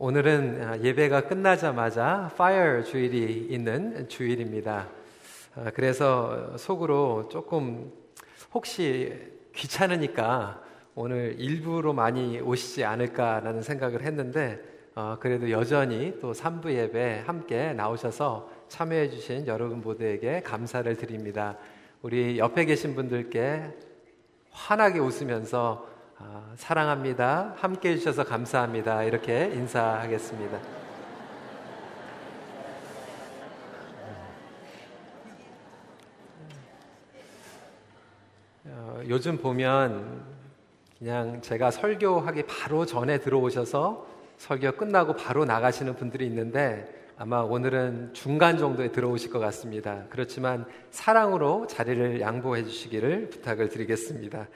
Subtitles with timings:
[0.00, 4.86] 오늘은 아, 예배가 끝나자마자 파이어 주일이 있는 주일입니다.
[5.56, 7.90] 아, 그래서 속으로 조금
[8.54, 9.12] 혹시
[9.56, 10.62] 귀찮으니까
[10.94, 14.60] 오늘 일부로 많이 오시지 않을까라는 생각을 했는데
[14.94, 21.56] 어, 그래도 여전히 또 3부 예배 함께 나오셔서 참여해 주신 여러분 모두에게 감사를 드립니다.
[22.02, 23.64] 우리 옆에 계신 분들께
[24.52, 25.88] 환하게 웃으면서
[26.20, 27.54] 아, 사랑합니다.
[27.58, 29.04] 함께 해주셔서 감사합니다.
[29.04, 30.58] 이렇게 인사하겠습니다.
[38.64, 40.24] 어, 요즘 보면
[40.98, 44.04] 그냥 제가 설교하기 바로 전에 들어오셔서
[44.38, 50.02] 설교 끝나고 바로 나가시는 분들이 있는데 아마 오늘은 중간 정도에 들어오실 것 같습니다.
[50.10, 54.48] 그렇지만 사랑으로 자리를 양보해 주시기를 부탁을 드리겠습니다.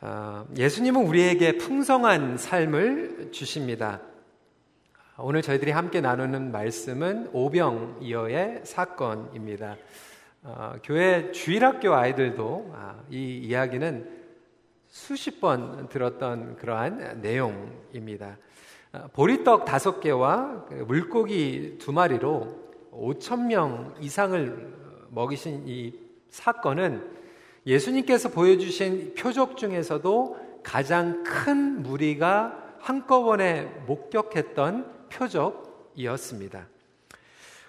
[0.00, 4.02] 아, 예수님은 우리에게 풍성한 삶을 주십니다.
[5.16, 9.76] 오늘 저희들이 함께 나누는 말씀은 오병이어의 사건입니다.
[10.42, 14.06] 어, 교회 주일학교 아이들도 아, 이 이야기는
[14.88, 18.36] 수십 번 들었던 그러한 내용입니다.
[18.92, 24.74] 아, 보리떡 다섯 개와 그 물고기 두 마리로 5천 명 이상을
[25.08, 27.16] 먹이신 이 사건은
[27.66, 36.68] 예수님께서 보여주신 표적 중에서도 가장 큰 무리가 한꺼번에 목격했던 표적이었습니다.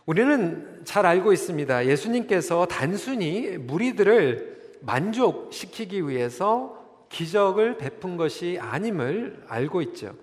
[0.05, 1.87] 우리는 잘 알고 있습니다.
[1.87, 6.77] 예수님께서 단순히 무리들을 만족시키기 위해서
[7.09, 10.15] 기적을 베푼 것이 아님을 알고 있죠.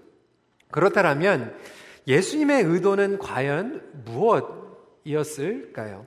[0.70, 1.54] 그렇다면
[2.06, 3.82] 예수님의 의도는 과연
[5.04, 6.06] 무엇이었을까요?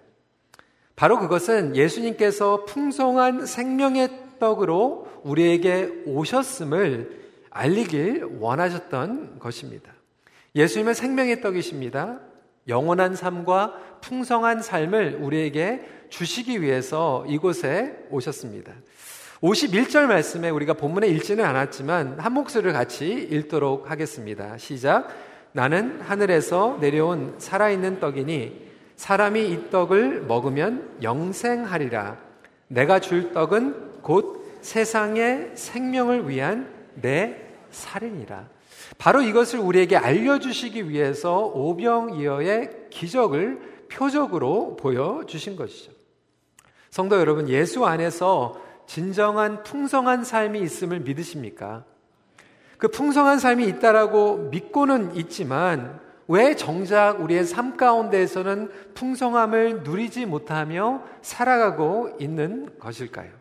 [0.98, 4.10] 바로 그것은 예수님께서 풍성한 생명의
[4.40, 9.94] 떡으로 우리에게 오셨음을 알리길 원하셨던 것입니다.
[10.56, 12.20] 예수님은 생명의 떡이십니다.
[12.68, 18.74] 영원한 삶과 풍성한 삶을 우리에게 주시기 위해서 이곳에 오셨습니다.
[19.42, 24.58] 51절 말씀에 우리가 본문에 읽지는 않았지만 한 목소리를 같이 읽도록 하겠습니다.
[24.58, 25.10] 시작.
[25.52, 28.66] 나는 하늘에서 내려온 살아있는 떡이니
[28.98, 32.18] 사람이 이 떡을 먹으면 영생하리라.
[32.68, 37.40] 내가 줄 떡은 곧 세상의 생명을 위한 내
[37.72, 38.50] 살이니라.
[38.98, 45.92] 바로 이것을 우리에게 알려주시기 위해서 오병이어의 기적을 표적으로 보여주신 것이죠.
[46.90, 51.86] 성도 여러분, 예수 안에서 진정한 풍성한 삶이 있음을 믿으십니까?
[52.78, 62.18] 그 풍성한 삶이 있다라고 믿고는 있지만 왜 정작 우리의 삶 가운데에서는 풍성함을 누리지 못하며 살아가고
[62.20, 63.32] 있는 것일까요?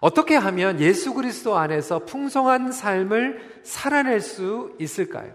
[0.00, 5.32] 어떻게 하면 예수 그리스도 안에서 풍성한 삶을 살아낼 수 있을까요?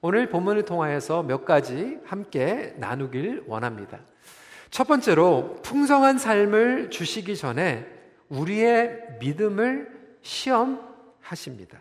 [0.00, 4.00] 오늘 본문을 통하여서 몇 가지 함께 나누길 원합니다.
[4.70, 7.86] 첫 번째로 풍성한 삶을 주시기 전에
[8.28, 9.88] 우리의 믿음을
[10.22, 11.78] 시험하십니다.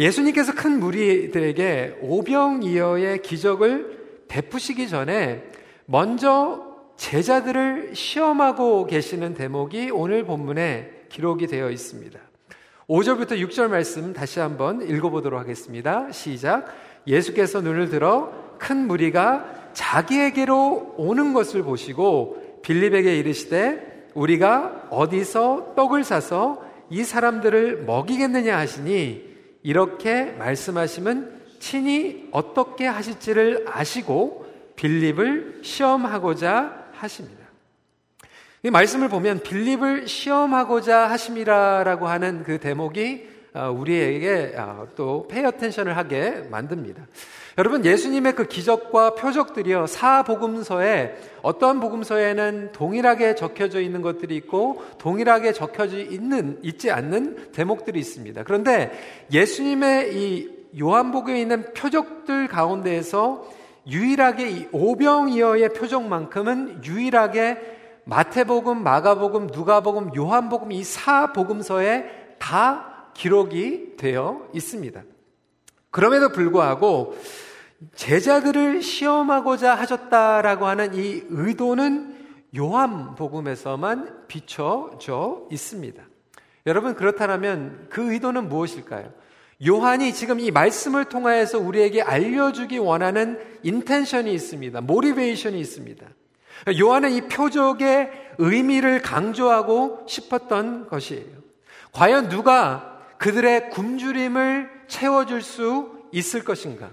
[0.00, 5.44] 예수님께서 큰 무리들에게 오병이어의 기적을 베푸시기 전에
[5.84, 6.66] 먼저
[6.96, 12.18] 제자들을 시험하고 계시는 대목이 오늘 본문에 기록이 되어 있습니다.
[12.88, 16.10] 5절부터 6절 말씀 다시 한번 읽어보도록 하겠습니다.
[16.12, 16.74] 시작.
[17.06, 26.64] 예수께서 눈을 들어 큰 무리가 자기에게로 오는 것을 보시고 빌립에게 이르시되 우리가 어디서 떡을 사서
[26.88, 29.29] 이 사람들을 먹이겠느냐 하시니
[29.62, 37.40] 이렇게 말씀하심은 친히 어떻게 하실지를 아시고 빌립을 시험하고자 하십니다.
[38.62, 45.96] 이 말씀을 보면 빌립을 시험하고자 하심이라라고 하는 그 대목이 어, 우리에게 어, 또 pay attention을
[45.96, 47.06] 하게 만듭니다.
[47.60, 55.98] 여러분 예수님의 그 기적과 표적들이요 사복음서에 어떠한 복음서에는 동일하게 적혀져 있는 것들이 있고 동일하게 적혀져
[55.98, 58.44] 있는 있지 않는 대목들이 있습니다.
[58.44, 58.90] 그런데
[59.30, 60.48] 예수님의 이
[60.80, 63.46] 요한복음에 있는 표적들 가운데에서
[63.86, 67.58] 유일하게 이 오병이어의 표적만큼은 유일하게
[68.04, 75.02] 마태복음, 마가복음, 누가복음, 요한복음 이 사복음서에 다 기록이 되어 있습니다.
[75.90, 77.16] 그럼에도 불구하고
[77.94, 82.16] 제자들을 시험하고자 하셨다라고 하는 이 의도는
[82.56, 86.02] 요한 복음에서만 비춰져 있습니다.
[86.66, 89.12] 여러분 그렇다면 그 의도는 무엇일까요?
[89.66, 94.80] 요한이 지금 이 말씀을 통하여서 우리에게 알려주기 원하는 인텐션이 있습니다.
[94.80, 96.06] 모리베이션이 있습니다.
[96.78, 101.40] 요한은 이 표적의 의미를 강조하고 싶었던 것이에요.
[101.92, 106.90] 과연 누가 그들의 굶주림을 채워줄 수 있을 것인가?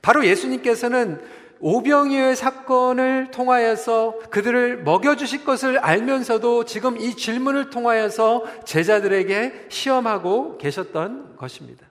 [0.00, 1.20] 바로 예수님께서는
[1.60, 11.86] 오병이어의 사건을 통하여서 그들을 먹여주실 것을 알면서도 지금 이 질문을 통하여서 제자들에게 시험하고 계셨던 것입니다.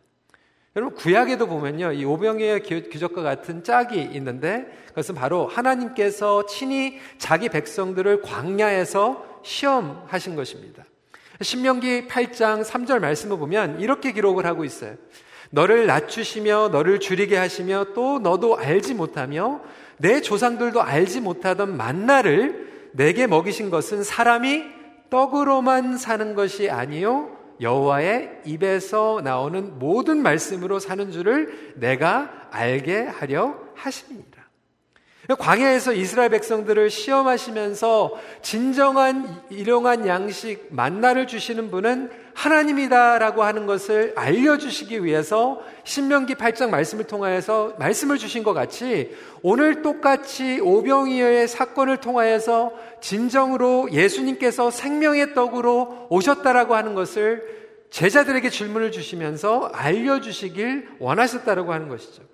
[0.75, 8.21] 여러분 구약에도 보면요 이 오병이어 기적과 같은 짝이 있는데 그것은 바로 하나님께서 친히 자기 백성들을
[8.21, 10.83] 광야에서 시험하신 것입니다.
[11.41, 14.95] 신명기 8장 3절 말씀을 보면 이렇게 기록을 하고 있어요.
[15.51, 19.61] 너를 낮추시며 너를 줄이게 하시며 또 너도 알지 못하며
[19.97, 24.63] 내 조상들도 알지 못하던 만나를 내게 먹이신 것은 사람이
[25.09, 34.40] 떡으로만 사는 것이 아니요 여호와의 입에서 나오는 모든 말씀으로 사는 줄을 내가 알게 하려 하십니다.
[35.35, 45.61] 광야에서 이스라엘 백성들을 시험하시면서 진정한 일용한 양식 만나를 주시는 분은 하나님이다라고 하는 것을 알려주시기 위해서
[45.83, 54.71] 신명기 8장 말씀을 통하여서 말씀을 주신 것 같이 오늘 똑같이 오병이어의 사건을 통하여서 진정으로 예수님께서
[54.71, 62.30] 생명의 떡으로 오셨다라고 하는 것을 제자들에게 질문을 주시면서 알려주시길 원하셨다라고 하는 것이죠.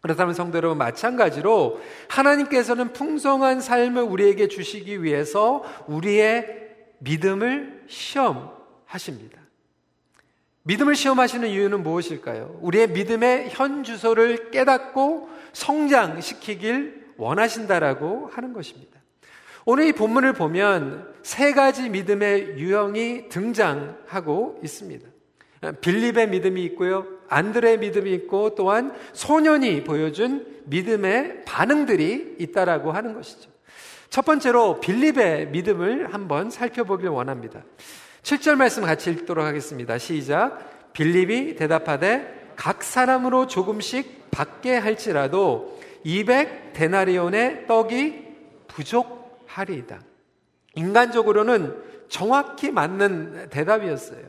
[0.00, 6.68] 그렇다면 성도 여러분 마찬가지로 하나님께서는 풍성한 삶을 우리에게 주시기 위해서 우리의
[6.98, 9.38] 믿음을 시험하십니다.
[10.62, 12.58] 믿음을 시험하시는 이유는 무엇일까요?
[12.60, 18.98] 우리의 믿음의 현 주소를 깨닫고 성장시키길 원하신다라고 하는 것입니다.
[19.64, 25.08] 오늘 이 본문을 보면 세 가지 믿음의 유형이 등장하고 있습니다.
[25.80, 27.17] 빌립의 믿음이 있고요.
[27.28, 33.50] 안드레의 믿음이 있고 또한 소년이 보여준 믿음의 반응들이 있다라고 하는 것이죠.
[34.10, 37.62] 첫 번째로 빌립의 믿음을 한번 살펴보길 원합니다.
[38.22, 39.98] 7절 말씀 같이 읽도록 하겠습니다.
[39.98, 40.92] 시작.
[40.92, 48.26] 빌립이 대답하되 각 사람으로 조금씩 받게 할지라도 200 데나리온의 떡이
[48.66, 50.00] 부족하리이다.
[50.74, 51.76] 인간적으로는
[52.08, 54.27] 정확히 맞는 대답이었어요.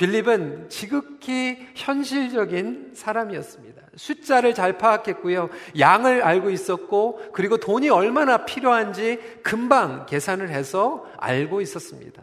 [0.00, 3.82] 빌립은 지극히 현실적인 사람이었습니다.
[3.96, 5.50] 숫자를 잘 파악했고요.
[5.78, 12.22] 양을 알고 있었고, 그리고 돈이 얼마나 필요한지 금방 계산을 해서 알고 있었습니다.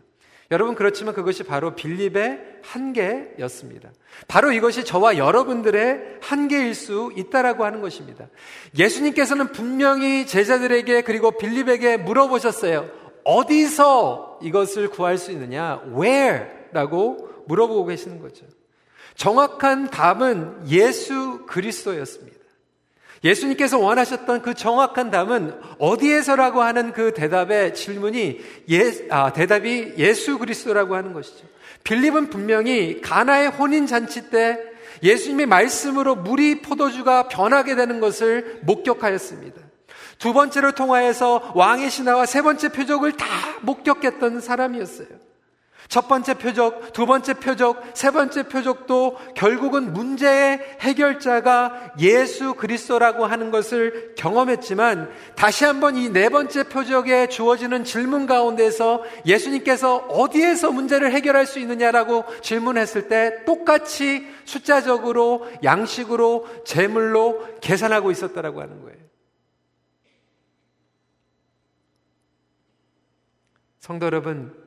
[0.50, 3.92] 여러분, 그렇지만 그것이 바로 빌립의 한계였습니다.
[4.28, 8.28] 바로 이것이 저와 여러분들의 한계일 수 있다라고 하는 것입니다.
[8.76, 12.90] 예수님께서는 분명히 제자들에게 그리고 빌립에게 물어보셨어요.
[13.24, 15.84] 어디서 이것을 구할 수 있느냐?
[15.96, 16.58] Where?
[16.72, 18.46] 라고 물어보고 계시는 거죠.
[19.16, 22.38] 정확한 답은 예수 그리스도였습니다.
[23.24, 28.40] 예수님께서 원하셨던 그 정확한 답은 어디에서라고 하는 그 대답의 질문이
[28.70, 31.46] 예, 아, 대답이 예수 그리스도라고 하는 것이죠.
[31.84, 34.60] 빌립은 분명히 가나의 혼인 잔치 때
[35.02, 39.62] 예수님의 말씀으로 물이 포도주가 변하게 되는 것을 목격하였습니다.
[40.20, 43.26] 두 번째로 통하여서 왕의 신화와 세 번째 표적을 다
[43.62, 45.08] 목격했던 사람이었어요.
[45.88, 53.50] 첫 번째 표적, 두 번째 표적, 세 번째 표적도 결국은 문제의 해결자가 예수 그리스도라고 하는
[53.52, 61.46] 것을 경험했지만 다시 한번 이 네 번째 표적에 주어지는 질문 가운데서 예수님께서 어디에서 문제를 해결할
[61.46, 68.98] 수 있느냐라고 질문했을 때 똑같이 숫자적으로 양식으로 재물로 계산하고 있었다라고 하는 거예요.
[73.80, 74.67] 성도 여러분,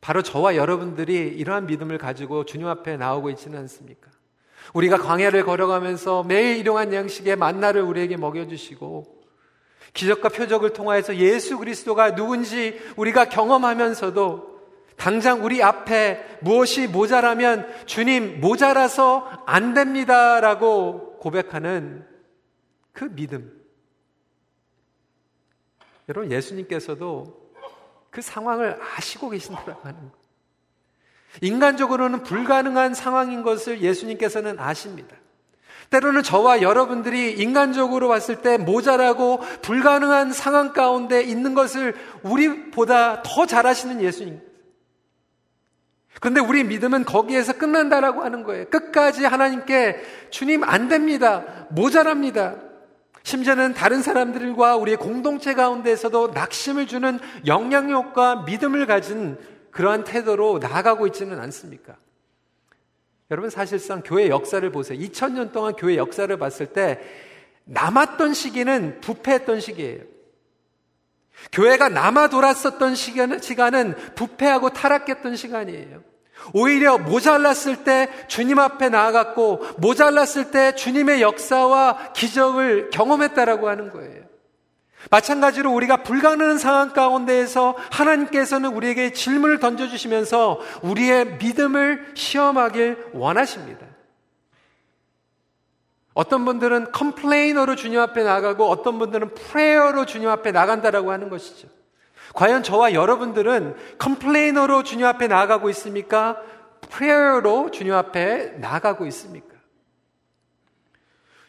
[0.00, 4.10] 바로 저와 여러분들이 이러한 믿음을 가지고 주님 앞에 나오고 있지는 않습니까?
[4.72, 9.20] 우리가 광야를 걸어가면서 매일 일용한 양식의 만나를 우리에게 먹여주시고
[9.92, 14.50] 기적과 표적을 통하여서 예수 그리스도가 누군지 우리가 경험하면서도
[14.96, 22.06] 당장 우리 앞에 무엇이 모자라면 주님 모자라서 안 됩니다라고 고백하는
[22.92, 23.58] 그 믿음.
[26.08, 27.39] 여러분 예수님께서도
[28.10, 30.20] 그 상황을 아시고 계신다고 하는 거.
[31.40, 35.16] 인간적으로는 불가능한 상황인 것을 예수님께서는 아십니다.
[35.90, 44.00] 때로는 저와 여러분들이 인간적으로 봤을 때 모자라고 불가능한 상황 가운데 있는 것을 우리보다 더 잘하시는
[44.00, 44.40] 예수님.
[46.20, 48.68] 그런데 우리 믿음은 거기에서 끝난다라고 하는 거예요.
[48.68, 51.66] 끝까지 하나님께 주님 안 됩니다.
[51.70, 52.56] 모자랍니다.
[53.22, 59.38] 심지어는 다른 사람들과 우리의 공동체 가운데에서도 낙심을 주는 영향력과 믿음을 가진
[59.70, 61.96] 그러한 태도로 나아가고 있지는 않습니까?
[63.30, 64.98] 여러분 사실상 교회 역사를 보세요.
[64.98, 67.00] 2000년 동안 교회 역사를 봤을 때
[67.64, 70.02] 남았던 시기는 부패했던 시기예요.
[71.52, 76.09] 교회가 남아 돌았었던 시간은, 시간은 부패하고 타락했던 시간이에요.
[76.52, 84.20] 오히려 모자랐을 때 주님 앞에 나아갔고 모자랐을 때 주님의 역사와 기적을 경험했다라고 하는 거예요.
[85.10, 93.86] 마찬가지로 우리가 불가능한 상황 가운데에서 하나님께서는 우리에게 질문을 던져주시면서 우리의 믿음을 시험하길 원하십니다.
[96.12, 101.68] 어떤 분들은 complainer로 주님 앞에 나가고 어떤 분들은 prayer로 주님 앞에 나간다라고 하는 것이죠.
[102.34, 106.40] 과연 저와 여러분들은 complainer로 주님 앞에 나가고 있습니까?
[106.90, 109.50] prayer로 주님 앞에 나가고 있습니까?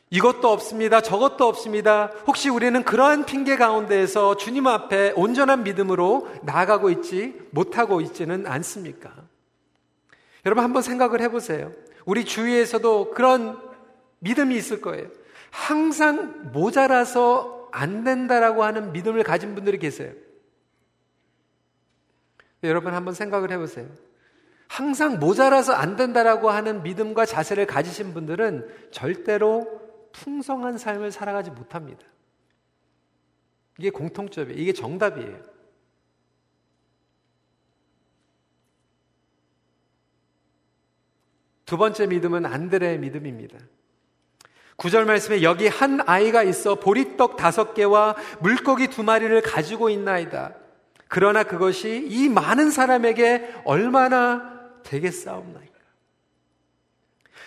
[0.09, 1.01] 이것도 없습니다.
[1.01, 2.11] 저것도 없습니다.
[2.27, 9.13] 혹시 우리는 그러한 핑계 가운데에서 주님 앞에 온전한 믿음으로 나아가고 있지 못하고 있지는 않습니까?
[10.45, 11.71] 여러분 한번 생각을 해보세요.
[12.05, 13.57] 우리 주위에서도 그런
[14.19, 15.07] 믿음이 있을 거예요.
[15.49, 20.11] 항상 모자라서 안 된다라고 하는 믿음을 가진 분들이 계세요.
[22.63, 23.87] 여러분 한번 생각을 해보세요.
[24.67, 29.81] 항상 모자라서 안 된다라고 하는 믿음과 자세를 가지신 분들은 절대로
[30.13, 32.05] 풍성한 삶을 살아가지 못합니다.
[33.77, 34.57] 이게 공통점이에요.
[34.57, 35.51] 이게 정답이에요.
[41.65, 43.57] 두 번째 믿음은 안드레의 믿음입니다.
[44.75, 50.60] 구절 말씀에 여기 한 아이가 있어 보리떡 다섯 개와 물고기 두 마리를 가지고 있나이다.
[51.13, 54.49] 그러나 그것이 이 많은 사람에게 얼마나
[54.83, 55.73] 되겠사옵나이까.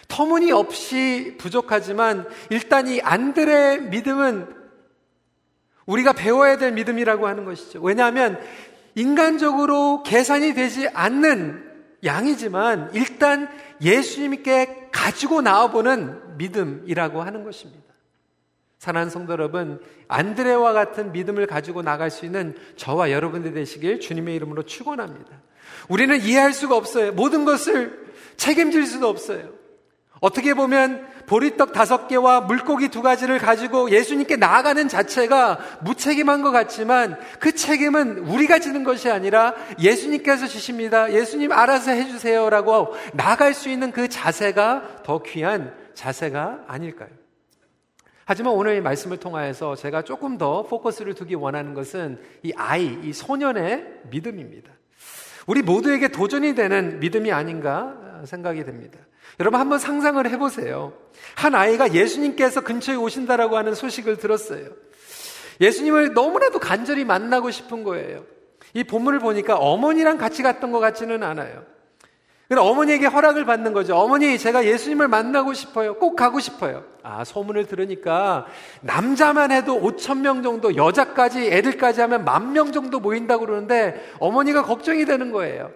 [0.06, 4.54] 터무니없이 부족하지만 일단 이 안들의 믿음은
[5.87, 7.80] 우리가 배워야 될 믿음이라고 하는 것이죠.
[7.80, 8.38] 왜냐하면
[8.97, 11.64] 인간적으로 계산이 되지 않는
[12.04, 13.49] 양이지만 일단
[13.80, 17.83] 예수님께 가지고 나와보는 믿음이라고 하는 것입니다.
[18.84, 24.64] 사랑하는 성도 여러분, 안드레와 같은 믿음을 가지고 나갈 수 있는 저와 여러분들 되시길 주님의 이름으로
[24.64, 25.30] 축원합니다.
[25.88, 27.12] 우리는 이해할 수가 없어요.
[27.12, 27.98] 모든 것을
[28.36, 29.48] 책임질 수도 없어요.
[30.20, 37.18] 어떻게 보면 보리떡 다섯 개와 물고기 두 가지를 가지고 예수님께 나아가는 자체가 무책임한 것 같지만
[37.40, 41.10] 그 책임은 우리가 지는 것이 아니라 예수님께서 주십니다.
[41.10, 47.24] 예수님 알아서 해주세요라고 나아갈 수 있는 그 자세가 더 귀한 자세가 아닐까요?
[48.26, 53.12] 하지만 오늘 이 말씀을 통하여서 제가 조금 더 포커스를 두기 원하는 것은 이 아이, 이
[53.12, 54.71] 소년의 믿음입니다.
[55.47, 58.99] 우리 모두에게 도전이 되는 믿음이 아닌가 생각이 됩니다.
[59.40, 60.95] 여러분 한번 상상을 해보세요.
[61.35, 64.71] 한 아이가 예수님께서 근처에 오신다라고 하는 소식을 들었어요.
[65.61, 68.25] 예수님을 너무나도 간절히 만나고 싶은 거예요.
[68.73, 71.74] 이 본문을 보니까 어머니랑 같이 갔던 것 같지는 않아요.
[72.54, 73.96] 그럼 어머니에게 허락을 받는 거죠.
[73.96, 75.94] 어머니, 제가 예수님을 만나고 싶어요.
[75.94, 76.84] 꼭 가고 싶어요.
[77.02, 78.46] 아, 소문을 들으니까
[78.80, 85.04] 남자만 해도 5천 명 정도, 여자까지, 애들까지 하면 만 명 정도 모인다고 그러는데 어머니가 걱정이
[85.04, 85.73] 되는 거예요.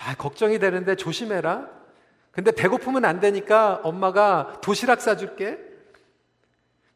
[0.00, 1.68] 아, 걱정이 되는데 조심해라.
[2.32, 5.58] 근데 배고프면 안 되니까 엄마가 도시락 싸줄게.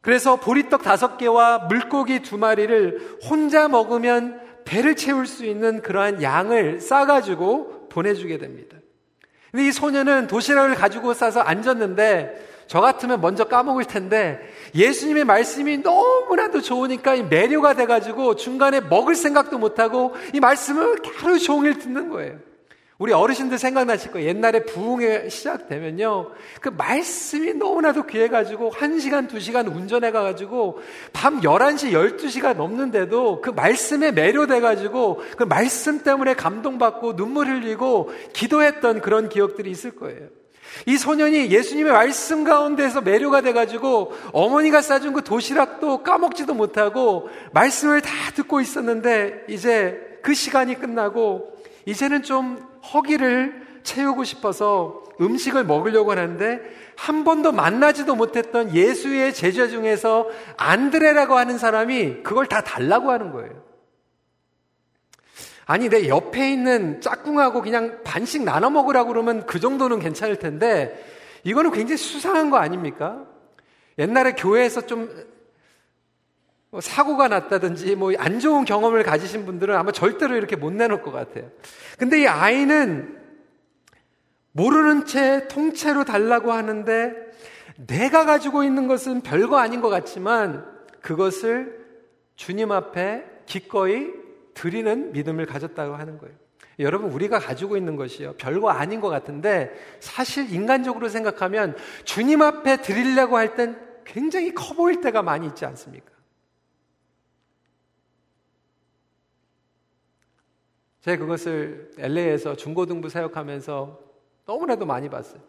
[0.01, 6.81] 그래서 보리떡 다섯 개와 물고기 두 마리를 혼자 먹으면 배를 채울 수 있는 그러한 양을
[6.81, 8.75] 싸가지고 보내주게 됩니다.
[9.55, 14.37] 근데 이 소녀는 도시락을 가지고 싸서 앉았는데 저 같으면 먼저 까먹을 텐데
[14.75, 22.09] 예수님의 말씀이 너무나도 좋으니까 매료가 돼가지고 중간에 먹을 생각도 못하고 이 말씀을 하루 종일 듣는
[22.09, 22.37] 거예요.
[22.97, 24.29] 우리 어르신들 생각나실 거예요.
[24.29, 26.31] 옛날에 부흥회 시작되면요.
[26.61, 30.79] 그 말씀이 너무나도 귀해가지고 1시간, 2시간 운전해가가지고
[31.11, 39.27] 밤 11시, 12시가 넘는데도 그 말씀에 매료돼가지고 그 말씀 때문에 감동받고 눈물 흘리고 기도했던 그런
[39.27, 40.29] 기억들이 있을 거예요.
[40.85, 48.09] 이 소년이 예수님의 말씀 가운데서 매료가 돼가지고 어머니가 싸준 그 도시락도 까먹지도 못하고 말씀을 다
[48.35, 51.53] 듣고 있었는데 이제 그 시간이 끝나고
[51.85, 56.59] 이제는 좀 허기를 채우고 싶어서 음식을 먹으려고 하는데
[56.97, 60.27] 한 번도 만나지도 못했던 예수의 제자 중에서
[60.57, 63.63] 안드레라고 하는 사람이 그걸 다 달라고 하는 거예요.
[65.67, 71.03] 아니, 내 옆에 있는 짝꿍하고 그냥 반씩 나눠 먹으라고 그러면 그 정도는 괜찮을 텐데
[71.43, 73.25] 이거는 굉장히 수상한 거 아닙니까?
[73.97, 75.09] 옛날에 교회에서 좀
[76.69, 81.11] 뭐 사고가 났다든지 뭐 안 좋은 경험을 가지신 분들은 아마 절대로 이렇게 못 내놓을 것
[81.11, 81.49] 같아요.
[81.97, 83.17] 근데 이 아이는
[84.51, 87.13] 모르는 채 통째로 달라고 하는데
[87.87, 90.65] 내가 가지고 있는 것은 별거 아닌 것 같지만
[91.01, 91.85] 그것을
[92.35, 94.11] 주님 앞에 기꺼이
[94.53, 96.33] 드리는 믿음을 가졌다고 하는 거예요.
[96.79, 98.33] 여러분, 우리가 가지고 있는 것이요.
[98.37, 105.01] 별거 아닌 것 같은데 사실 인간적으로 생각하면 주님 앞에 드리려고 할 땐 굉장히 커 보일
[105.01, 106.11] 때가 많이 있지 않습니까?
[111.05, 113.99] 제가 그것을 LA에서 중고등부 사역하면서
[114.47, 115.39] 너무나도 많이 봤어요.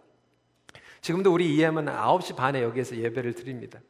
[1.00, 3.80] 지금도 우리 EM은 9시 반에 여기에서 예배를 드립니다.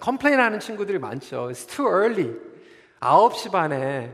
[0.00, 1.48] complain 하는 친구들이 많죠.
[1.52, 2.36] It's too early.
[2.98, 4.12] 9시 반에.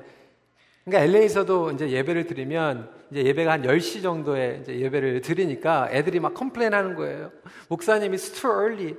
[0.85, 6.35] 그러니까 LA에서도 이제 예배를 드리면 이제 예배가 한 10시 정도에 이제 예배를 드리니까 애들이 막
[6.35, 7.33] complain 하는 거예요.
[7.71, 8.97] 목사님이 It's too early.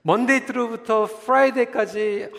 [0.00, 2.30] Monday through부터 Friday까지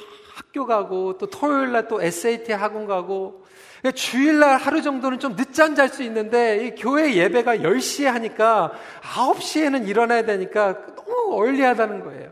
[0.54, 3.44] 학교 가고 또 토요일 날 또 SAT 학원 가고
[3.80, 9.88] 그러니까 주일날 하루 정도는 좀 늦잠 잘 수 있는데 이 교회 예배가 10시에 하니까 9시에는
[9.88, 12.32] 일어나야 되니까 너무 early하다는 거예요.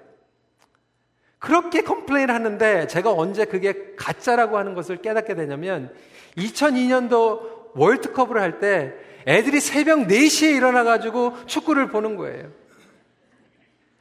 [1.40, 5.92] 그렇게 complain 하는데 제가 언제 그게 가짜라고 하는 것을 깨닫게 되냐면
[6.38, 8.94] 2002년도 월드컵을 할 때
[9.28, 12.61] 애들이 새벽 4시에 일어나가지고 축구를 보는 거예요.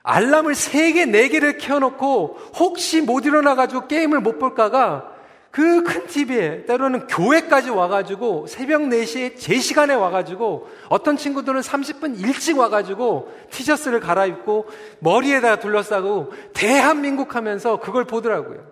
[0.02, 7.70] 알람을 3개, 4개를 켜놓고 혹시 못 일어나가지고 게임을 못 볼까가 그 큰 TV에 때로는 교회까지
[7.70, 14.68] 와가지고 새벽 4시에 제 시간에 와가지고 어떤 친구들은 30분 일찍 와가지고 티셔츠를 갈아입고
[15.00, 18.70] 머리에다 둘러싸고 대한민국 하면서 그걸 보더라고요.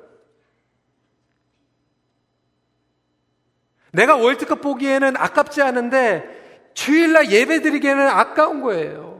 [3.90, 9.17] 내가 월드컵 보기에는 아깝지 않은데 주일날 예배 드리기에는 아까운 거예요.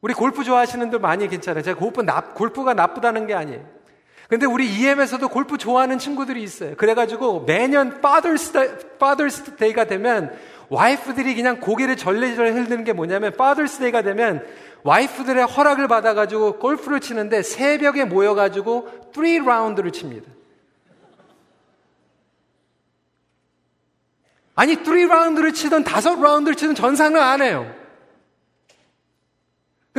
[0.00, 1.62] 우리 골프 좋아하시는 분들 많이 괜찮아요.
[1.62, 3.64] 제가 골프 나, 골프가 나쁘다는 게 아니에요.
[4.28, 6.76] 근데 우리 EM에서도 골프 좋아하는 친구들이 있어요.
[6.76, 10.38] 그래가지고 매년 Day, Father's Day가 되면
[10.68, 14.46] 와이프들이 그냥 고개를 절레절레 흔드는 게 뭐냐면 Father's Day가 되면
[14.84, 20.30] 와이프들의 허락을 받아가지고 골프를 치는데 새벽에 모여가지고 3라운드를 칩니다.
[24.54, 27.79] 아니 3라운드를 치든 5라운드를 치든 전상은 안 해요.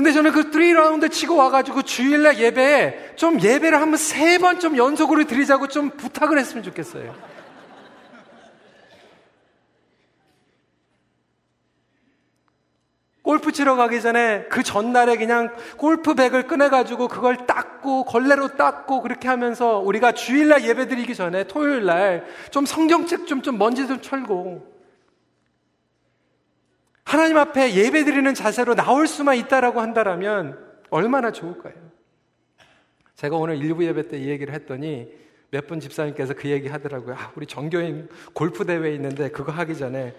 [0.01, 5.25] 근데 저는 그 3라운드 치고 와가지고 주일날 예배에 좀 예배를 한번 세 번 좀 연속으로
[5.25, 7.13] 드리자고 좀 부탁을 했으면 좋겠어요.
[13.21, 19.77] 골프 치러 가기 전에 그 전날에 그냥 골프백을 꺼내가지고 그걸 닦고 걸레로 닦고 그렇게 하면서
[19.77, 24.70] 우리가 주일날 예배 드리기 전에 토요일날 좀 성경책 좀, 좀 먼지 좀 철고
[27.11, 30.57] 하나님 앞에 예배 드리는 자세로 나올 수만 있다라고 한다라면
[30.89, 31.73] 얼마나 좋을까요?
[33.17, 35.09] 제가 오늘 일부 예배 때 이 얘기를 했더니
[35.49, 37.15] 몇 분 집사님께서 그 얘기 하더라고요.
[37.19, 40.15] 아, 우리 정교인 골프 대회 있는데 그거 하기 전에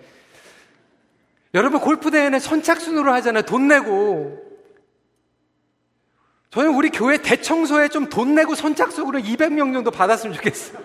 [1.55, 3.43] 여러분 골프 대회는 선착순으로 하잖아요.
[3.45, 4.43] 돈 내고.
[6.51, 10.79] 저는 우리 교회 대청소에 좀 돈 내고 선착순으로 200명 정도 받았으면 좋겠어요.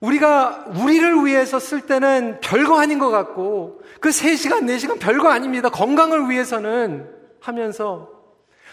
[0.00, 5.68] 우리가 우리를 위해서 쓸 때는 별거 아닌 것 같고 그 3시간, 4시간 별거 아닙니다.
[5.68, 8.10] 건강을 위해서는 하면서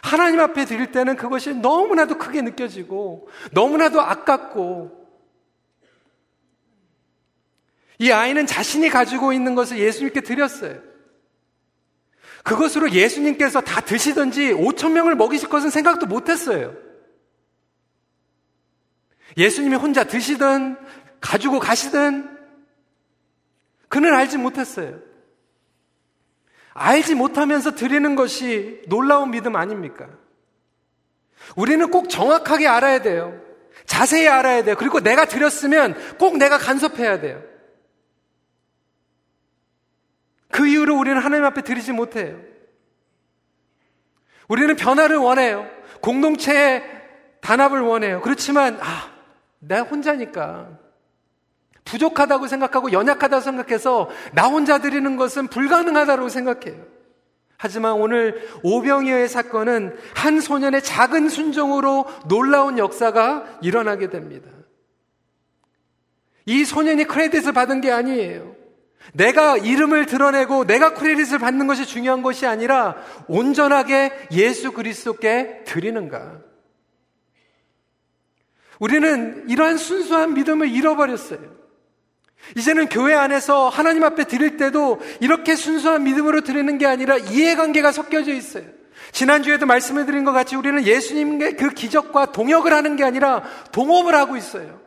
[0.01, 5.03] 하나님 앞에 드릴 때는 그것이 너무나도 크게 느껴지고 너무나도 아깝고
[7.99, 10.81] 이 아이는 자신이 가지고 있는 것을 예수님께 드렸어요.
[12.43, 16.75] 그것으로 예수님께서 다 드시든지 5천 명을 먹이실 것은 생각도 못했어요.
[19.37, 20.77] 예수님이 혼자 드시든
[21.23, 22.29] 가지고 가시든
[23.87, 24.99] 그는 알지 못했어요.
[26.73, 30.09] 알지 못하면서 드리는 것이 놀라운 믿음 아닙니까?
[31.55, 33.39] 우리는 꼭 정확하게 알아야 돼요.
[33.85, 34.75] 자세히 알아야 돼요.
[34.77, 37.41] 그리고 내가 드렸으면 꼭 내가 간섭해야 돼요.
[40.51, 42.39] 그 이유로 우리는 하나님 앞에 드리지 못해요.
[44.49, 45.69] 우리는 변화를 원해요.
[46.01, 46.83] 공동체의
[47.41, 48.21] 단합을 원해요.
[48.21, 49.11] 그렇지만, 아,
[49.59, 50.82] 내가 혼자니까.
[51.85, 56.85] 부족하다고 생각하고 연약하다고 생각해서 나 혼자 드리는 것은 불가능하다고 생각해요.
[57.57, 64.49] 하지만 오늘 오병이어의 사건은 한 소년의 작은 순종으로 놀라운 역사가 일어나게 됩니다.
[66.45, 68.53] 이 소년이 크레딧을 받은 게 아니에요.
[69.13, 76.41] 내가 이름을 드러내고 내가 크레딧을 받는 것이 중요한 것이 아니라 온전하게 예수 그리스도께 드리는가.
[78.79, 81.62] 우리는 이러한 순수한 믿음을 잃어버렸어요.
[82.57, 88.33] 이제는 교회 안에서 하나님 앞에 드릴 때도 이렇게 순수한 믿음으로 드리는 게 아니라 이해관계가 섞여져
[88.33, 88.65] 있어요.
[89.11, 94.35] 지난주에도 말씀을 드린 것 같이 우리는 예수님의 그 기적과 동역을 하는 게 아니라 동업을 하고
[94.35, 94.81] 있어요.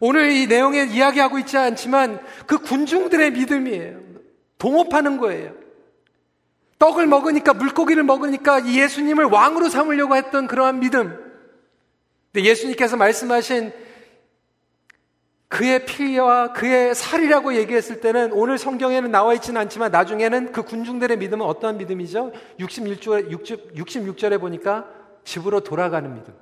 [0.00, 4.00] 오늘 이 내용에 이야기하고 있지 않지만 그 군중들의 믿음이에요.
[4.58, 5.52] 동업하는 거예요.
[6.78, 11.16] 떡을 먹으니까 물고기를 먹으니까 예수님을 왕으로 삼으려고 했던 그러한 믿음.
[12.32, 13.72] 근데 예수님께서 말씀하신
[15.50, 21.44] 그의 피와 그의 살이라고 얘기했을 때는 오늘 성경에는 나와 있지는 않지만 나중에는 그 군중들의 믿음은
[21.44, 22.30] 어떠한 믿음이죠?
[22.60, 24.86] 66절에, 66, 66절에 보니까
[25.24, 26.32] 집으로 돌아가는 믿음.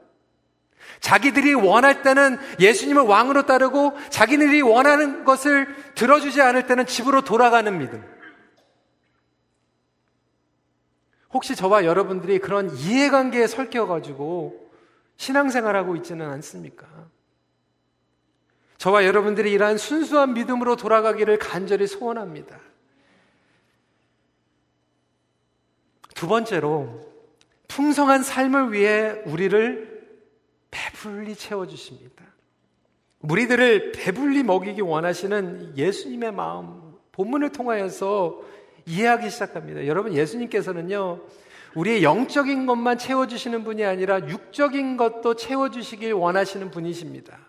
[1.01, 8.05] 자기들이 원할 때는 예수님을 왕으로 따르고 자기들이 원하는 것을 들어주지 않을 때는 집으로 돌아가는 믿음.
[11.33, 14.71] 혹시 저와 여러분들이 그런 이해관계에 설켜가지고
[15.17, 16.87] 신앙생활하고 있지는 않습니까?
[18.79, 22.61] 저와 여러분들이 이러한 순수한 믿음으로 돌아가기를 간절히 소원합니다.
[26.15, 27.07] 두 번째로,
[27.67, 29.99] 풍성한 삶을 위해 우리를
[30.71, 32.25] 배불리 채워주십니다.
[33.21, 38.43] 무리들을 배불리 먹이기 원하시는 예수님의 마음, 본문을 통하여서
[38.87, 39.87] 이해하기 시작합니다.
[39.87, 41.21] 여러분, 예수님께서는요,
[41.75, 47.48] 우리의 영적인 것만 채워주시는 분이 아니라 육적인 것도 채워주시길 원하시는 분이십니다.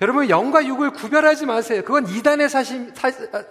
[0.00, 1.82] 여러분, 영과 육을 구별하지 마세요.
[1.84, 3.44] 그건 이단의 사심, 사, 아,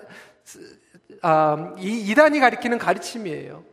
[1.21, 3.63] 아, 이, 이단이 가리키는 가르침이에요.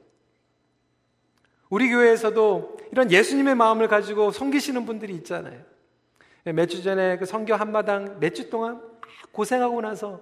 [1.71, 5.61] 우리 교회에서도 이런 예수님의 마음을 가지고 섬기시는 분들이 있잖아요.
[6.45, 8.81] 몇 주 전에 그 성교 한마당 몇 주 동안
[9.33, 10.21] 고생하고 나서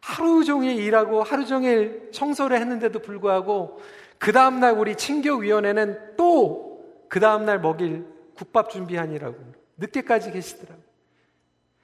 [0.00, 3.80] 하루 종일 일하고 하루 종일 청소를 했는데도 불구하고
[4.18, 6.74] 그 다음날 우리 친교위원회는 또
[7.08, 9.36] 그 다음날 먹일 국밥 준비하니라고
[9.76, 10.83] 늦게까지 계시더라고요.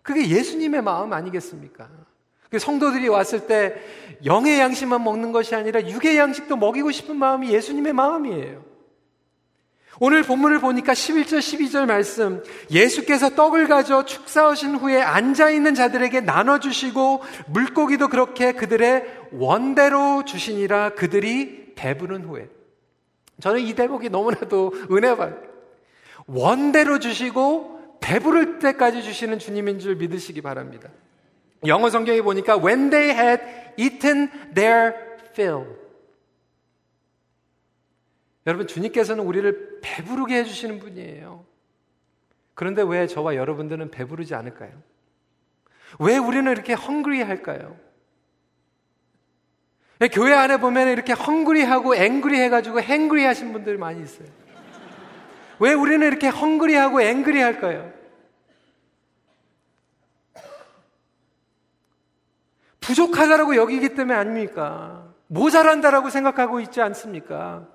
[0.03, 1.89] 그게 예수님의 마음 아니겠습니까?
[2.51, 3.81] 그 성도들이 왔을 때
[4.25, 8.71] 영의 양식만 먹는 것이 아니라 육의 양식도 먹이고 싶은 마음이 예수님의 마음이에요.
[10.03, 18.09] 오늘 본문을 보니까 11절, 12절 말씀, 예수께서 떡을 가져 축사하신 후에 앉아있는 자들에게 나눠주시고, 물고기도
[18.09, 22.49] 그렇게 그들의 원대로 주시니라 그들이 배부른 후에.
[23.41, 25.35] 저는 이 대목이 너무나도 은혜 받
[26.27, 27.80] 원대로 주시고,
[28.11, 30.91] 배부를 때까지 주시는 주님인 줄 믿으시기 바랍니다.
[31.67, 33.41] 영어 성경에 보니까, when they had
[33.77, 34.95] eaten their
[35.31, 35.65] fill.
[38.49, 41.45] 여러분, 주님께서는 우리를 배부르게 해 주시는 분이에요.
[42.55, 44.73] 그런데 왜 저와 여러분들은 배부르지 않을까요?
[46.01, 47.77] 왜 우리는 이렇게 헝그리 할까요?
[50.13, 54.27] 교회 안에 보면 이렇게 헝그리하고 앵그리 해가지고 행그리 하신 분들이 많이 있어요.
[55.61, 58.00] 왜 우리는 이렇게 헝그리하고 앵그리 할까요?
[62.91, 65.05] 부족하다라고 여기기 때문에 아닙니까?
[65.29, 67.67] 모자란다라고 생각하고 있지 않습니까?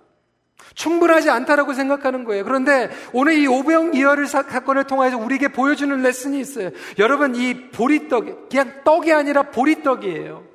[0.73, 2.43] 충분하지 않다라고 생각하는 거예요.
[2.43, 6.71] 그런데 오늘 이 오병 이어를 사건을 통해서 우리에게 보여주는 레슨이 있어요.
[6.99, 10.54] 여러분 이 보리떡 그냥 떡이 아니라 보리떡이에요.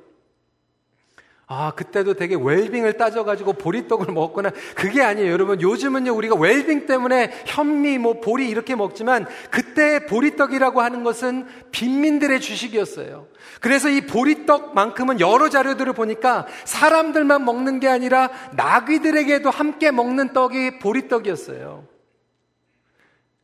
[1.53, 5.29] 아, 그때도 되게 웰빙을 따져가지고 보리떡을 먹거나 그게 아니에요.
[5.29, 12.39] 여러분, 요즘은요, 우리가 웰빙 때문에 현미, 뭐, 보리 이렇게 먹지만 그때 보리떡이라고 하는 것은 빈민들의
[12.39, 13.27] 주식이었어요.
[13.59, 21.85] 그래서 이 보리떡만큼은 여러 자료들을 보니까 사람들만 먹는 게 아니라 나귀들에게도 함께 먹는 떡이 보리떡이었어요.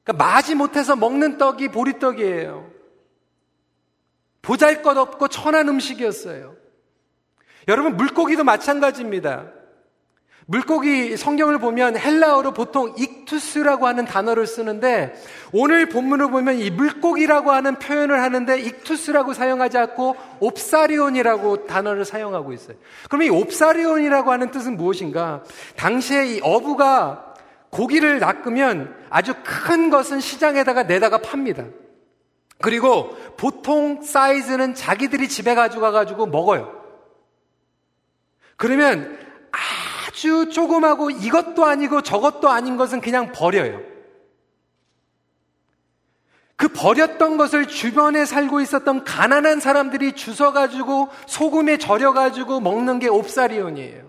[0.05, 2.71] 그러니까 마지 못해서 먹는 떡이 보리떡이에요.
[4.43, 6.66] 보잘 것 없고 천한 음식이었어요.
[7.67, 9.45] 여러분, 물고기도 마찬가지입니다.
[10.49, 15.13] 물고기 성경을 보면 헬라어로 보통 익투스라고 하는 단어를 쓰는데
[15.51, 22.77] 오늘 본문을 보면 이 물고기라고 하는 표현을 하는데 익투스라고 사용하지 않고 옵사리온이라고 단어를 사용하고 있어요.
[23.09, 25.43] 그럼 이 옵사리온이라고 하는 뜻은 무엇인가?
[25.75, 27.33] 당시에 이 어부가
[27.69, 31.65] 고기를 낚으면 아주 큰 것은 시장에다가 내다가 팝니다.
[32.61, 36.76] 그리고 보통 사이즈는 자기들이 집에 가져가 가지고 먹어요.
[38.57, 39.17] 그러면
[39.51, 43.81] 아주 조금하고 이것도 아니고 저것도 아닌 것은 그냥 버려요.
[46.57, 54.07] 그 버렸던 것을 주변에 살고 있었던 가난한 사람들이 주워가지고 소금에 절여가지고 먹는 게 옵사리온이에요.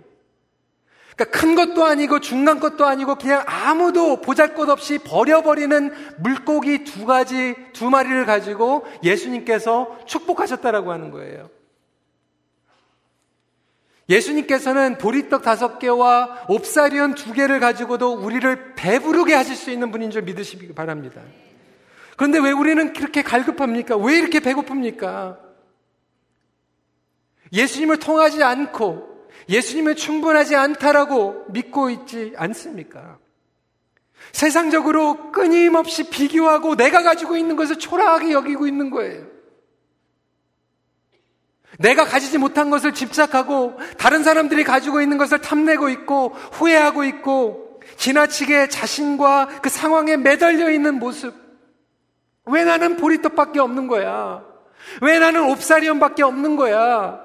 [1.15, 7.05] 그러니까 큰 것도 아니고 중간 것도 아니고 그냥 아무도 보잘 것 없이 버려버리는 물고기 두
[7.05, 11.51] 가지, 두 마리를 가지고 예수님께서 축복하셨다라고 하는 거예요.
[14.09, 20.23] 예수님께서는 보리떡 다섯 개와 옵사리온 두 개를 가지고도 우리를 배부르게 하실 수 있는 분인 줄
[20.23, 21.21] 믿으시기 바랍니다.
[22.16, 23.97] 그런데 왜 우리는 그렇게 갈급합니까?
[23.97, 25.38] 왜 이렇게 배고픕니까?
[27.53, 33.18] 예수님을 통하지 않고 예수님을 충분하지 않다라고 믿고 있지 않습니까?
[34.33, 39.38] 세상적으로 끊임없이 비교하고 내가 가지고 있는 것을 초라하게 여기고 있는 거예요.
[41.79, 48.69] 내가 가지지 못한 것을 집착하고 다른 사람들이 가지고 있는 것을 탐내고 있고 후회하고 있고 지나치게
[48.69, 51.35] 자신과 그 상황에 매달려 있는 모습.
[52.47, 54.45] 왜 나는 보리떡밖에 없는 거야?
[55.03, 57.21] 왜 나는 옵사리온밖에 없는 거야?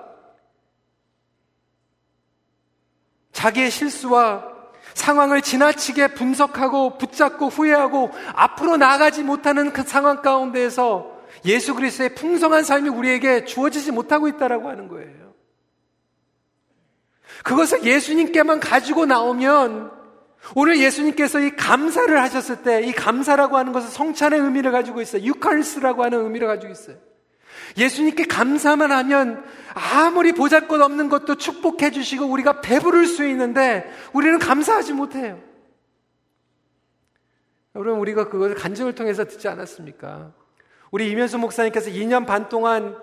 [3.31, 4.53] 자기의 실수와
[4.93, 11.12] 상황을 지나치게 분석하고 붙잡고 후회하고 앞으로 나아가지 못하는 그 상황 가운데에서
[11.45, 15.33] 예수 그리스도의 풍성한 삶이 우리에게 주어지지 못하고 있다라고 하는 거예요.
[17.43, 19.91] 그것을 예수님께만 가지고 나오면
[20.55, 25.23] 오늘 예수님께서 이 감사를 하셨을 때 이 감사라고 하는 것은 성찬의 의미를 가지고 있어요.
[25.23, 26.97] 유카리스라고 하는 의미를 가지고 있어요.
[27.77, 29.43] 예수님께 감사만 하면
[29.73, 35.41] 아무리 보잘 것 없는 것도 축복해 주시고 우리가 배부를 수 있는데 우리는 감사하지 못해요.
[37.75, 40.33] 여러분, 우리가 그것을 간증을 통해서 듣지 않았습니까?
[40.93, 42.95] 우리 이면수 목사님께서 2년 반 동안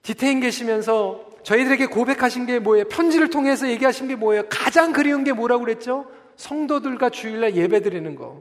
[0.00, 2.84] 디테인 계시면서 저희들에게 고백하신 게 뭐예요?
[2.88, 4.44] 편지를 통해서 얘기하신 게 뭐예요?
[4.48, 6.10] 가장 그리운 게 뭐라고 그랬죠?
[6.36, 8.40] 성도들과 주일날 예배 드리는 거.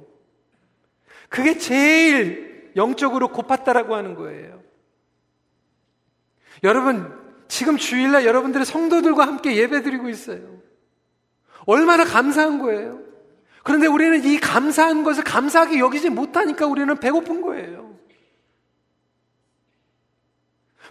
[1.28, 4.64] 그게 제일 영적으로 고팠다라고 하는 거예요.
[6.64, 7.14] 여러분,
[7.50, 10.62] 지금 주일날 여러분들의 성도들과 함께 예배 드리고 있어요.
[11.66, 13.02] 얼마나 감사한 거예요.
[13.64, 17.91] 그런데 우리는 이 감사한 것을 감사하게 여기지 못하니까 우리는 배고픈 거예요.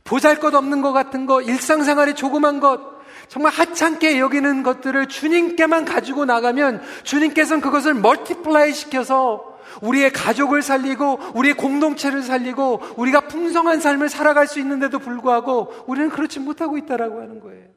[0.04, 6.24] 보잘 것 없는 것 같은 거, 일상생활의 조그만 것, 정말 하찮게 여기는 것들을 주님께만 가지고
[6.24, 14.48] 나가면 주님께서는 그것을 multiply 시켜서 우리의 가족을 살리고 우리의 공동체를 살리고 우리가 풍성한 삶을 살아갈
[14.48, 17.68] 수 있는데도 불구하고 우리는 그렇지 못하고 있다라고 하는 거예요.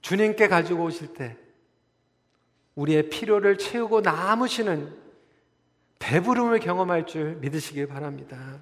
[0.00, 1.36] 주님께 가지고 오실 때
[2.74, 5.01] 우리의 필요를 채우고 남으시는
[6.02, 8.60] 배부름을 경험할 줄 믿으시길 바랍니다.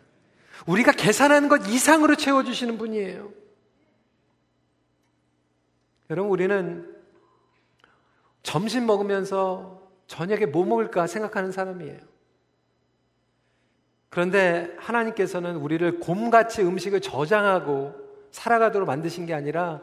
[0.67, 3.33] 우리가 계산하는 것 이상으로 채워주시는 분이에요.
[6.11, 6.95] 여러분, 우리는
[8.43, 11.99] 점심 먹으면서 저녁에 뭐 먹을까 생각하는 사람이에요.
[14.11, 17.95] 그런데 하나님께서는 우리를 곰같이 음식을 저장하고
[18.33, 19.81] 살아가도록 만드신 게 아니라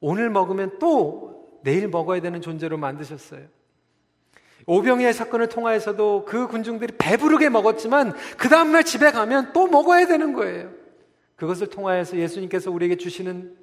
[0.00, 3.46] 오늘 먹으면 또 내일 먹어야 되는 존재로 만드셨어요.
[4.66, 10.70] 오병이의 사건을 통하여서도 그 군중들이 배부르게 먹었지만 그 다음날 집에 가면 또 먹어야 되는 거예요.
[11.36, 13.56] 그것을 통하여서 예수님께서 우리에게 주시는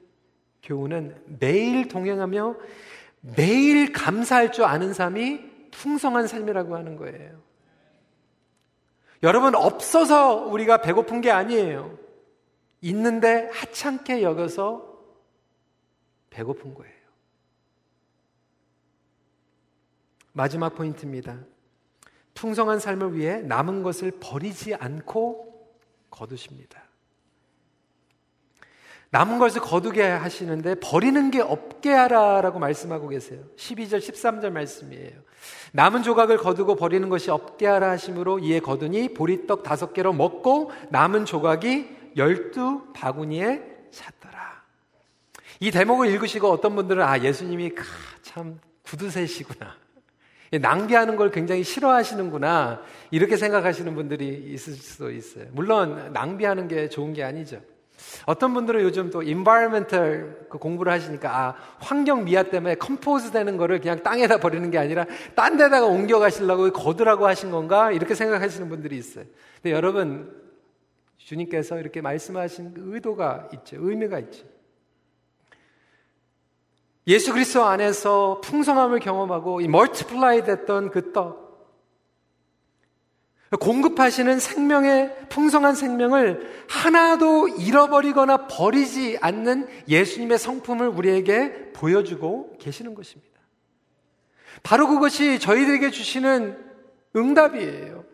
[0.64, 2.56] 교훈은 매일 동행하며
[3.22, 5.40] 매일 감사할 줄 아는 삶이
[5.72, 7.42] 풍성한 삶이라고 하는 거예요.
[9.24, 11.98] 여러분, 없어서 우리가 배고픈 게 아니에요.
[12.82, 14.92] 있는데 하찮게 여겨서
[16.32, 17.01] 배고픈 거예요.
[20.34, 21.38] 마지막 포인트입니다.
[22.34, 25.70] 풍성한 삶을 위해 남은 것을 버리지 않고
[26.10, 26.82] 거두십니다.
[29.12, 33.44] 남은 것을 거두게 하시는데 버리는 게 없게 하라라고 말씀하고 계세요.
[33.58, 35.12] 12절, 13절 말씀이에요.
[35.74, 41.26] 남은 조각을 거두고 버리는 것이 없게 하라 하심으로 이에 거두니 보리떡 다섯 개로 먹고 남은
[41.26, 44.64] 조각이 열두 바구니에 찼더라.
[45.60, 47.76] 이 대목을 읽으시고 어떤 분들은 아 예수님이
[48.22, 49.76] 참 구두쇠시구나.
[50.60, 52.82] 낭비하는 걸 굉장히 싫어하시는구나.
[53.10, 55.46] 이렇게 생각하시는 분들이 있을 수도 있어요.
[55.54, 57.62] 물론 낭비하는 게 좋은 게 아니죠.
[58.26, 63.80] 어떤 분들은 요즘 또 environmental 그 공부를 하시니까 아, 환경 미화 때문에 compose 되는 거를
[63.80, 67.92] 그냥 땅에다 버리는 게 아니라 딴 데다가 옮겨 가시려고 거두라고 하신 건가?
[67.92, 69.26] 이렇게 생각하시는 분들이 있어요.
[69.62, 70.36] 근데 여러분
[71.18, 73.78] 주님께서 이렇게 말씀하신 그 의도가 있죠.
[73.80, 74.46] 의미가 있죠.
[77.08, 81.42] 예수 그리스도 안에서 풍성함을 경험하고 이 multiply 됐던 그 떡,
[83.60, 93.32] 공급하시는 생명의 풍성한 생명을 하나도 잃어버리거나 버리지 않는 예수님의 성품을 우리에게 보여주고 계시는 것입니다.
[94.64, 96.58] 바로 그것이 저희들에게 주시는
[97.16, 98.06] 응답이에요.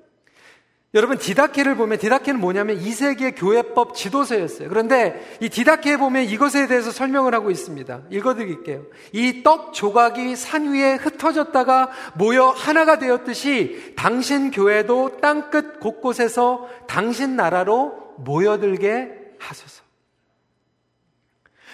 [0.93, 4.69] 여러분 디다케를 보면 디다케는 뭐냐면 2세기의 교회법 지도서였어요.
[4.69, 8.03] 그런데 이 디다케에 보면 이것에 대해서 설명을 하고 있습니다.
[8.09, 8.85] 읽어드릴게요.
[9.11, 18.13] 이 떡 조각이 산 위에 흩어졌다가 모여 하나가 되었듯이 당신 교회도 땅끝 곳곳에서 당신 나라로
[18.17, 19.83] 모여들게 하소서.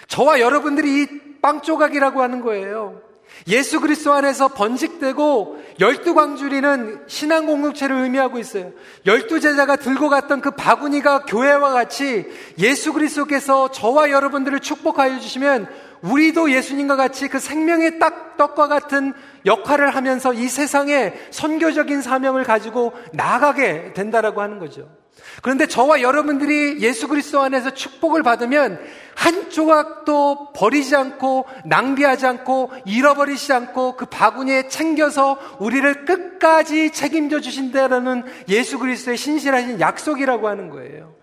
[0.07, 3.01] 저와 여러분들이 이 빵 조각이라고 하는 거예요.
[3.47, 8.71] 예수 그리스도 안에서 번식되고 열두 광주리는 신앙 공동체를 의미하고 있어요.
[9.05, 15.67] 열두 제자가 들고 갔던 그 바구니가 교회와 같이 예수 그리스도께서 저와 여러분들을 축복하여 주시면
[16.01, 19.13] 우리도 예수님과 같이 그 생명의 딱 떡과 같은
[19.45, 25.02] 역할을 하면서 이 세상에 선교적인 사명을 가지고 나아가게 된다라고 하는 거죠.
[25.41, 28.79] 그런데 저와 여러분들이 예수 그리스도 안에서 축복을 받으면
[29.15, 38.23] 한 조각도 버리지 않고 낭비하지 않고 잃어버리지 않고 그 바구니에 챙겨서 우리를 끝까지 책임져 주신다라는
[38.49, 41.15] 예수 그리스도의 신실하신 약속이라고 하는 거예요.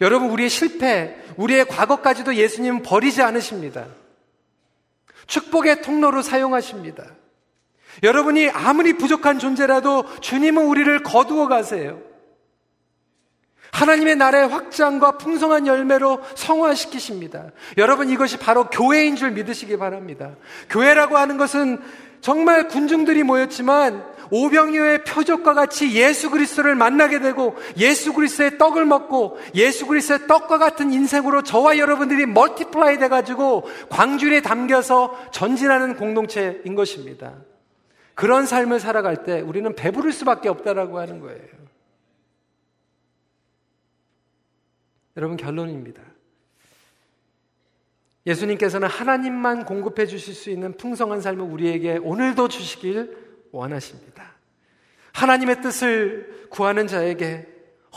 [0.00, 3.86] 여러분 우리의 실패, 우리의 과거까지도 예수님은 버리지 않으십니다.
[5.26, 7.04] 축복의 통로로 사용하십니다.
[8.02, 12.00] 여러분이 아무리 부족한 존재라도 주님은 우리를 거두어 가세요.
[13.76, 17.52] 하나님의 나라의 확장과 풍성한 열매로 성화시키십니다.
[17.76, 20.30] 여러분 이것이 바로 교회인 줄 믿으시기 바랍니다.
[20.70, 21.78] 교회라고 하는 것은
[22.22, 29.86] 정말 군중들이 모였지만 오병이어의 표적과 같이 예수 그리스도를 만나게 되고 예수 그리스도의 떡을 먹고 예수
[29.86, 37.34] 그리스도의 떡과 같은 인생으로 저와 여러분들이 multiply 돼 가지고 광주리에 담겨서 전진하는 공동체인 것입니다.
[38.14, 41.65] 그런 삶을 살아갈 때 우리는 배부를 수밖에 없다라고 하는 거예요.
[45.16, 46.02] 여러분 결론입니다.
[48.26, 54.34] 예수님께서는 하나님만 공급해 주실 수 있는 풍성한 삶을 우리에게 오늘도 주시길 원하십니다.
[55.12, 57.46] 하나님의 뜻을 구하는 자에게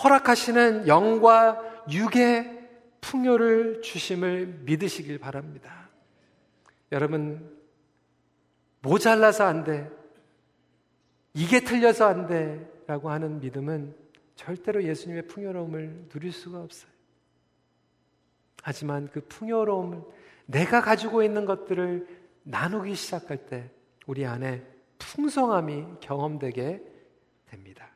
[0.01, 2.59] 허락하시는 영과 육의
[3.01, 5.89] 풍요를 주심을 믿으시길 바랍니다.
[6.91, 7.57] 여러분,
[8.81, 9.89] 모자라서 안 돼.
[11.33, 12.69] 이게 틀려서 안 돼.
[12.87, 13.95] 라고 하는 믿음은
[14.35, 16.98] 절대로 예수님의 풍요로움을 누릴 수가 없어요.
[18.63, 20.01] 하지만 그 풍요로움을
[20.45, 22.07] 내가 가지고 있는 것들을
[22.43, 23.69] 나누기 시작할 때
[24.07, 24.63] 우리 안에
[24.97, 26.81] 풍성함이 경험되게
[27.49, 27.87] 됩니다.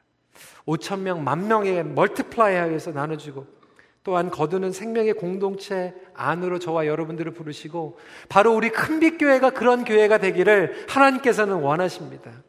[0.66, 3.46] 5천 명, 만 명의 multiply해서 나눠주고
[4.04, 7.98] 또한 거두는 생명의 공동체 안으로 저와 여러분들을 부르시고
[8.30, 12.44] 바로 우리 큰빛 교회가 그런 교회가 되기를 하나님께서는 원하십니다.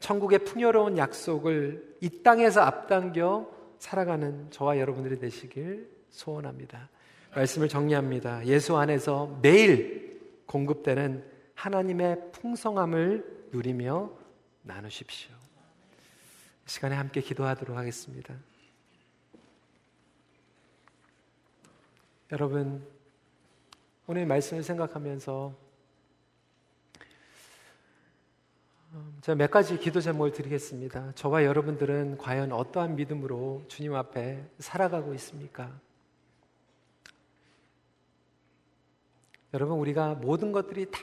[0.00, 6.88] 천국의 풍요로운 약속을 이 땅에서 앞당겨 살아가는 저와 여러분들이 되시길 소원합니다.
[7.34, 8.46] 말씀을 정리합니다.
[8.46, 14.10] 예수 안에서 매일 공급되는 하나님의 풍성함을 누리며
[14.62, 15.34] 나누십시오.
[16.66, 18.34] 시간에 함께 기도하도록 하겠습니다.
[22.30, 22.86] 여러분,
[24.06, 25.54] 오늘 말씀을 생각하면서
[28.92, 31.12] 음, 제가 몇 가지 기도 제목을 드리겠습니다.
[31.14, 35.78] 저와 여러분들은 과연 어떠한 믿음으로 주님 앞에 살아가고 있습니까?
[39.54, 41.00] 여러분, 우리가 모든 것들이 다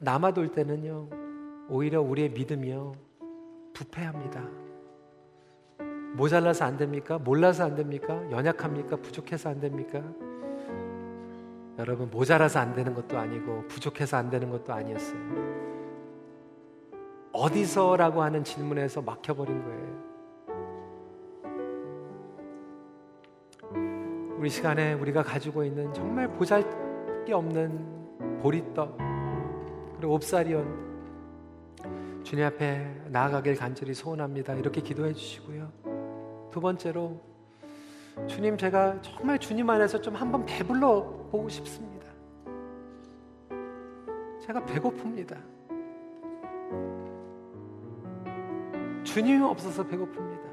[0.00, 1.08] 남아돌 때는요,
[1.68, 2.92] 오히려 우리의 믿음이요,
[3.74, 4.48] 부패합니다.
[6.14, 7.18] 모자라서 안 됩니까?
[7.18, 8.22] 몰라서 안 됩니까?
[8.30, 8.96] 연약합니까?
[8.96, 10.00] 부족해서 안 됩니까?
[11.78, 15.66] 여러분, 모자라서 안 되는 것도 아니고, 부족해서 안 되는 것도 아니었어요.
[17.32, 20.06] 어디서라고 하는 질문에서 막혀버린 거예요.
[24.38, 26.85] 우리 시간에 우리가 가지고 있는 정말 보잘
[27.26, 28.96] 게 없는 보리떡
[29.96, 30.86] 그리고 옵사리온
[32.22, 34.54] 주님 앞에 나아가길 간절히 소원합니다.
[34.54, 35.70] 이렇게 기도해 주시고요.
[36.50, 37.20] 두 번째로
[38.26, 42.06] 주님 제가 정말 주님 안에서 좀 한번 배불러 보고 싶습니다.
[44.40, 45.36] 제가 배고픕니다.
[49.04, 50.46] 주님이 없어서 배고픕니다.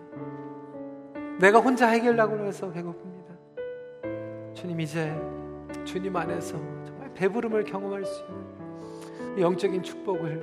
[1.40, 4.54] 내가 혼자 해결하고 해서 배고픕니다.
[4.54, 5.14] 주님 이제
[5.86, 10.42] 주님 안에서 정말 배부름을 경험할 수 있는 영적인 축복을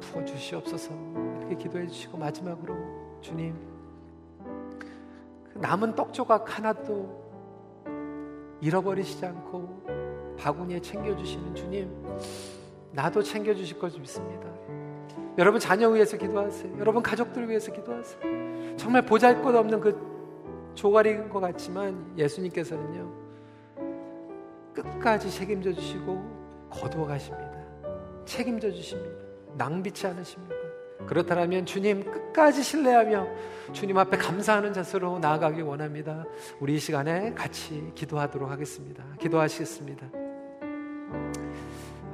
[0.00, 0.92] 부어 주시옵소서
[1.40, 2.74] 이렇게 기도해 주시고 마지막으로
[3.20, 3.54] 주님
[5.52, 7.28] 그 남은 떡 조각 하나도
[8.60, 11.90] 잃어버리시지 않고 바구니에 챙겨 주시는 주님
[12.92, 14.48] 나도 챙겨 주실 것 믿습니다.
[15.36, 16.78] 여러분 자녀 위해서 기도하세요.
[16.78, 18.76] 여러분 가족들 위해서 기도하세요.
[18.76, 23.27] 정말 보잘것없는 그 조각인 것 같지만 예수님께서는요
[24.82, 27.52] 끝까지 책임져 주시고 거두어 가십니다.
[28.24, 29.16] 책임져 주십니다.
[29.56, 30.54] 낭비치 않으십니다.
[31.06, 33.26] 그렇다면 주님 끝까지 신뢰하며
[33.72, 36.24] 주님 앞에 감사하는 자세로 나아가기 원합니다.
[36.60, 39.04] 우리 이 시간에 같이 기도하도록 하겠습니다.
[39.18, 40.06] 기도하시겠습니다.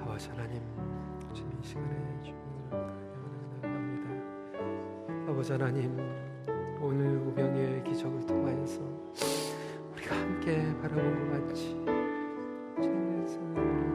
[0.02, 0.62] 아버지 하나님,
[1.32, 2.34] 주님 이 시간에
[3.62, 5.30] 감사합니다.
[5.30, 5.98] 아버지 하나님,
[6.80, 8.80] 오늘 우병의 기적을 통하여서
[9.92, 11.48] 우리가 함께 바라본 것
[12.76, 13.93] 중국 에.